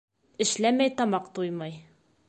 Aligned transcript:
Эшләмәй 0.45 0.95
тамаҡ 1.03 1.31
туймай. 1.37 1.81